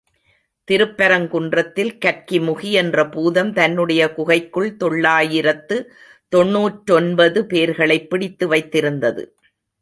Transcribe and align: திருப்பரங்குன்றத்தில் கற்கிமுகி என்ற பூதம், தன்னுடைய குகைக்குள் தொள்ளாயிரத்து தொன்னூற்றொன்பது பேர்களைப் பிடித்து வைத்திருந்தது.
திருப்பரங்குன்றத்தில் 0.67 1.91
கற்கிமுகி 2.05 2.71
என்ற 2.71 3.09
பூதம், 3.09 3.53
தன்னுடைய 3.53 4.13
குகைக்குள் 4.13 4.75
தொள்ளாயிரத்து 4.75 5.93
தொன்னூற்றொன்பது 6.35 7.45
பேர்களைப் 7.45 8.09
பிடித்து 8.09 8.51
வைத்திருந்தது. 8.51 9.25